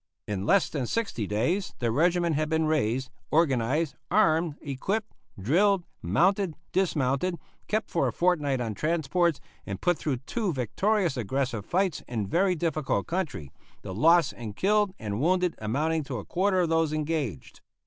[0.27, 6.55] In less than sixty days the regiment had been raised, organized, armed, equipped, drilled, mounted,
[6.71, 12.25] dismounted, kept for a fortnight on transports, and put through two victorious aggressive fights in
[12.25, 13.51] very difficult country,
[13.83, 17.61] the loss in killed and wounded amounting to a quarter of those engaged.